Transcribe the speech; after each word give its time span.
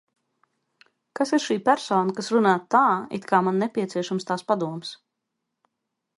Kas 1.19 1.33
ir 1.37 1.43
šī 1.43 1.57
persona, 1.67 2.15
kas 2.21 2.31
runā 2.37 2.55
tā, 2.77 2.81
it 3.19 3.29
kā 3.33 3.43
man 3.49 3.63
nepieciešams 3.67 4.31
tās 4.33 4.49
padoms? 4.51 4.97